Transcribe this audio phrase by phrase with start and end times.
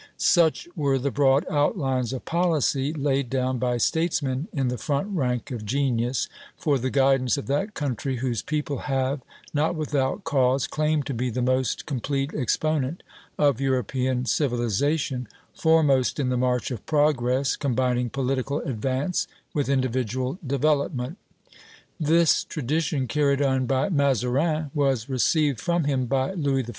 [0.17, 5.51] Such were the broad outlines of policy laid down by statesmen in the front rank
[5.51, 6.27] of genius
[6.57, 9.21] for the guidance of that country whose people have,
[9.53, 13.03] not without cause, claimed to be the most complete exponent
[13.37, 21.19] of European civilization, foremost in the march of progress, combining political advance with individual development.
[21.99, 26.69] This tradition, carried on by Mazarin, was received from him by Louis XIV.